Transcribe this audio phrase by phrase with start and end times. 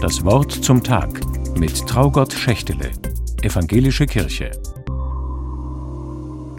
[0.00, 1.20] Das Wort zum Tag
[1.56, 2.92] mit Traugott Schächtele,
[3.40, 4.50] Evangelische Kirche.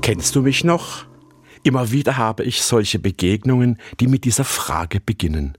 [0.01, 1.05] Kennst du mich noch?
[1.61, 5.55] Immer wieder habe ich solche Begegnungen, die mit dieser Frage beginnen.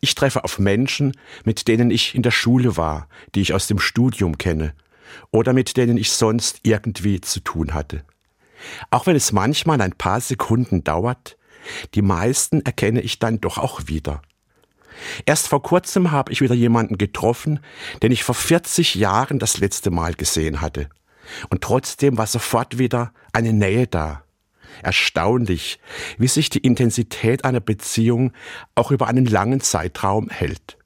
[0.00, 1.12] Ich treffe auf Menschen,
[1.44, 4.74] mit denen ich in der Schule war, die ich aus dem Studium kenne,
[5.30, 8.04] oder mit denen ich sonst irgendwie zu tun hatte.
[8.90, 11.38] Auch wenn es manchmal ein paar Sekunden dauert,
[11.94, 14.20] die meisten erkenne ich dann doch auch wieder.
[15.26, 17.60] Erst vor kurzem habe ich wieder jemanden getroffen,
[18.02, 20.88] den ich vor 40 Jahren das letzte Mal gesehen hatte.
[21.48, 24.24] Und trotzdem war sofort wieder eine Nähe da.
[24.82, 25.78] Erstaunlich,
[26.18, 28.32] wie sich die Intensität einer Beziehung
[28.74, 30.78] auch über einen langen Zeitraum hält.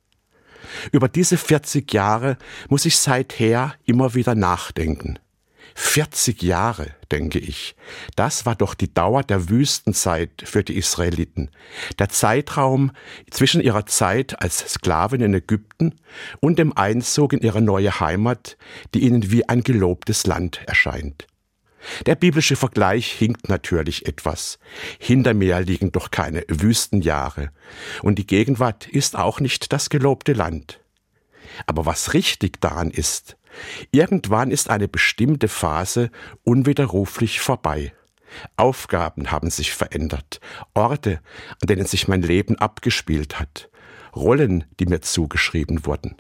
[0.93, 2.37] Über diese 40 Jahre
[2.69, 5.19] muss ich seither immer wieder nachdenken.
[5.75, 7.77] 40 Jahre, denke ich.
[8.17, 11.51] Das war doch die Dauer der Wüstenzeit für die Israeliten.
[11.99, 12.93] Der Zeitraum
[13.31, 15.95] zwischen ihrer Zeit als Sklaven in Ägypten
[16.41, 18.57] und dem Einzug in ihre neue Heimat,
[18.95, 21.27] die ihnen wie ein gelobtes Land erscheint.
[22.07, 24.59] Der biblische Vergleich hinkt natürlich etwas.
[24.99, 27.51] Hinter mir liegen doch keine Wüstenjahre.
[28.03, 30.81] Und die Gegenwart ist auch nicht das gelobte Land.
[31.67, 33.37] Aber was richtig daran ist,
[33.91, 36.11] Irgendwann ist eine bestimmte Phase
[36.45, 37.93] unwiderruflich vorbei.
[38.57, 40.41] Aufgaben haben sich verändert,
[40.75, 41.21] Orte,
[41.63, 43.71] an denen sich mein Leben abgespielt hat,
[44.15, 46.17] Rollen, die mir zugeschrieben wurden.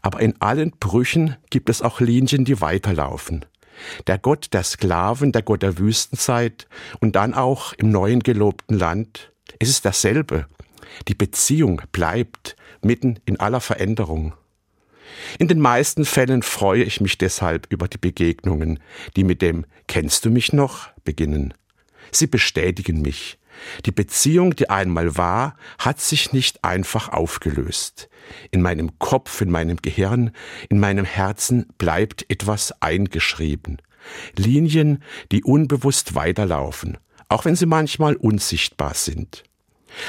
[0.00, 3.44] Aber in allen Brüchen gibt es auch Linien, die weiterlaufen.
[4.06, 6.68] Der Gott der Sklaven, der Gott der Wüstenzeit
[7.00, 9.32] und dann auch im neuen gelobten Land.
[9.58, 10.46] Es ist dasselbe.
[11.08, 14.34] Die Beziehung bleibt mitten in aller Veränderung.
[15.38, 18.80] In den meisten Fällen freue ich mich deshalb über die Begegnungen,
[19.16, 21.54] die mit dem Kennst du mich noch beginnen.
[22.10, 23.38] Sie bestätigen mich.
[23.86, 28.08] Die Beziehung, die einmal war, hat sich nicht einfach aufgelöst.
[28.50, 30.32] In meinem Kopf, in meinem Gehirn,
[30.68, 33.78] in meinem Herzen bleibt etwas eingeschrieben.
[34.36, 36.98] Linien, die unbewusst weiterlaufen,
[37.28, 39.44] auch wenn sie manchmal unsichtbar sind.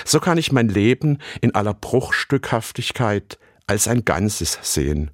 [0.05, 3.37] So kann ich mein Leben in aller Bruchstückhaftigkeit
[3.67, 5.11] als ein Ganzes sehen.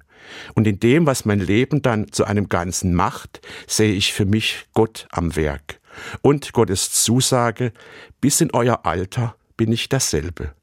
[0.54, 4.66] Und in dem, was mein Leben dann zu einem Ganzen macht, sehe ich für mich
[4.74, 5.80] Gott am Werk.
[6.22, 7.72] Und Gottes Zusage,
[8.20, 10.54] bis in euer Alter bin ich dasselbe.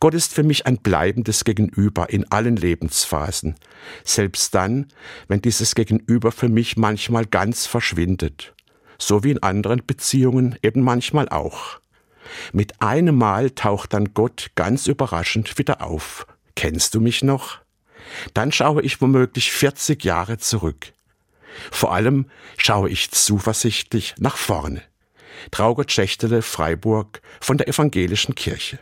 [0.00, 3.56] Gott ist für mich ein bleibendes Gegenüber in allen Lebensphasen,
[4.04, 4.86] selbst dann,
[5.28, 8.54] wenn dieses Gegenüber für mich manchmal ganz verschwindet,
[8.98, 11.80] so wie in anderen Beziehungen eben manchmal auch.
[12.52, 16.26] Mit einem Mal taucht dann Gott ganz überraschend wieder auf
[16.58, 17.60] Kennst du mich noch?
[18.34, 20.92] Dann schaue ich womöglich 40 Jahre zurück.
[21.70, 22.26] Vor allem
[22.56, 24.82] schaue ich zuversichtlich nach vorne.
[25.50, 28.78] Traugott Schächtele, Freiburg von der Evangelischen Kirche.